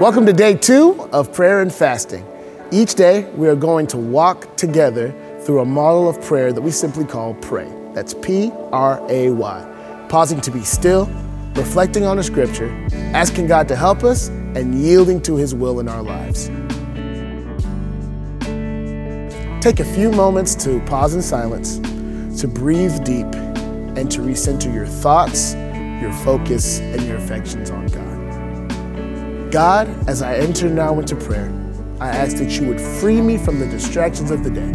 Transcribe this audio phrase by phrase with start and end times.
[0.00, 2.26] Welcome to day two of prayer and fasting.
[2.72, 5.12] Each day, we are going to walk together
[5.42, 7.70] through a model of prayer that we simply call pray.
[7.92, 10.06] That's P R A Y.
[10.08, 11.04] Pausing to be still,
[11.54, 12.70] reflecting on the scripture,
[13.12, 16.46] asking God to help us, and yielding to his will in our lives.
[19.62, 21.76] Take a few moments to pause in silence,
[22.40, 23.26] to breathe deep,
[23.98, 25.52] and to recenter your thoughts,
[26.00, 28.09] your focus, and your affections on God.
[29.50, 31.52] God, as I enter now into prayer,
[31.98, 34.72] I ask that you would free me from the distractions of the day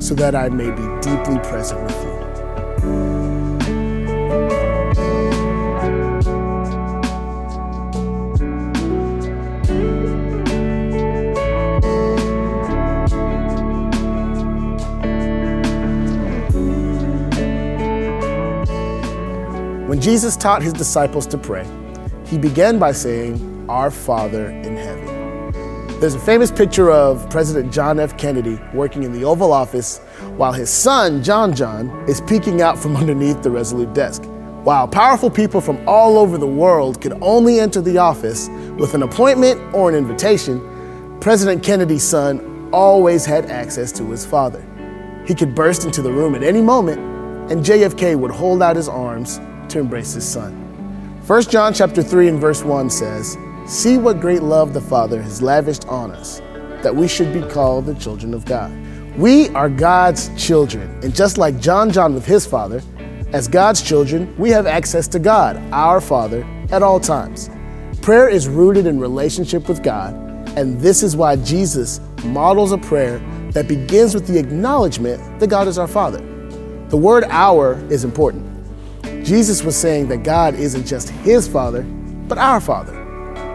[0.00, 2.12] so that I may be deeply present with you.
[19.88, 21.66] When Jesus taught his disciples to pray,
[22.32, 26.00] he began by saying, Our Father in heaven.
[26.00, 28.16] There's a famous picture of President John F.
[28.16, 29.98] Kennedy working in the Oval Office
[30.38, 34.24] while his son, John John, is peeking out from underneath the Resolute desk.
[34.64, 39.02] While powerful people from all over the world could only enter the office with an
[39.02, 44.64] appointment or an invitation, President Kennedy's son always had access to his father.
[45.26, 46.98] He could burst into the room at any moment,
[47.52, 50.61] and JFK would hold out his arms to embrace his son.
[51.32, 55.40] 1 John chapter 3 and verse 1 says, See what great love the Father has
[55.40, 56.40] lavished on us,
[56.82, 58.70] that we should be called the children of God.
[59.16, 62.82] We are God's children, and just like John John with his father,
[63.32, 67.48] as God's children, we have access to God, our Father, at all times.
[68.02, 70.12] Prayer is rooted in relationship with God,
[70.58, 73.20] and this is why Jesus models a prayer
[73.52, 76.18] that begins with the acknowledgement that God is our Father.
[76.90, 78.51] The word our is important.
[79.32, 81.84] Jesus was saying that God isn't just his Father,
[82.28, 82.92] but our Father.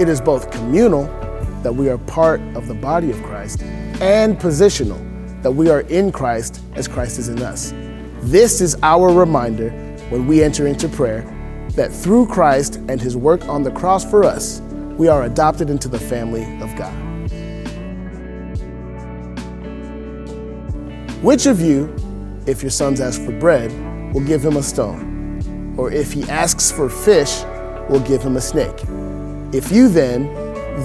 [0.00, 1.04] It is both communal,
[1.62, 3.62] that we are part of the body of Christ,
[4.00, 4.98] and positional,
[5.42, 7.74] that we are in Christ as Christ is in us.
[8.20, 9.68] This is our reminder
[10.08, 11.20] when we enter into prayer
[11.74, 14.60] that through Christ and his work on the cross for us,
[14.96, 16.94] we are adopted into the family of God.
[21.22, 21.94] Which of you,
[22.46, 23.70] if your sons ask for bread,
[24.14, 25.17] will give him a stone?
[25.78, 27.42] Or if he asks for fish,
[27.88, 28.82] will give him a snake?
[29.54, 30.26] If you then,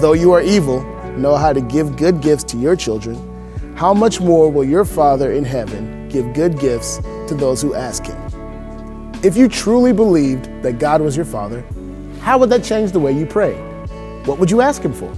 [0.00, 0.82] though you are evil,
[1.18, 3.16] know how to give good gifts to your children,
[3.76, 8.06] how much more will your Father in heaven give good gifts to those who ask
[8.06, 8.16] him?
[9.24, 11.64] If you truly believed that God was your Father,
[12.20, 13.54] how would that change the way you pray?
[14.26, 15.12] What would you ask him for?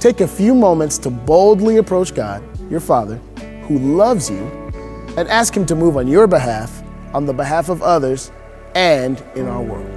[0.00, 3.16] Take a few moments to boldly approach God, your Father,
[3.66, 4.42] who loves you,
[5.16, 6.82] and ask him to move on your behalf,
[7.14, 8.30] on the behalf of others,
[8.74, 9.88] and in our world.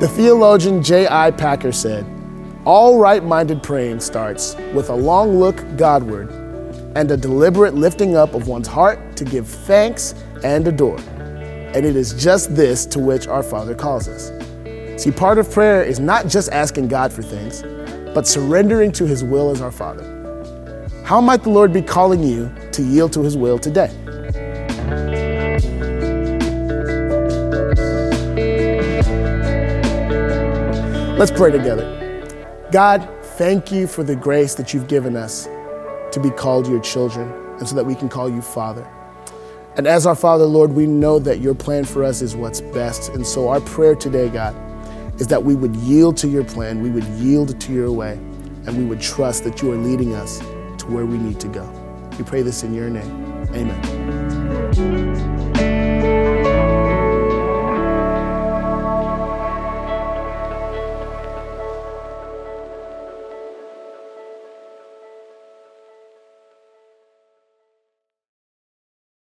[0.00, 1.30] The theologian J.I.
[1.32, 2.06] Packer said,
[2.64, 6.49] All right minded praying starts with a long look Godward
[6.96, 10.98] and a deliberate lifting up of one's heart to give thanks and adore.
[10.98, 14.32] And it is just this to which our Father calls us.
[15.00, 17.62] See, part of prayer is not just asking God for things,
[18.12, 20.04] but surrendering to His will as our Father.
[21.04, 23.90] How might the Lord be calling you to yield to His will today?
[31.16, 31.96] Let's pray together.
[32.72, 35.46] God, thank you for the grace that you've given us
[36.12, 38.88] to be called your children and so that we can call you Father.
[39.76, 43.10] And as our Father, Lord, we know that your plan for us is what's best.
[43.10, 44.54] And so our prayer today, God,
[45.20, 48.12] is that we would yield to your plan, we would yield to your way,
[48.66, 51.68] and we would trust that you are leading us to where we need to go.
[52.18, 53.48] We pray this in your name.
[53.54, 55.29] Amen.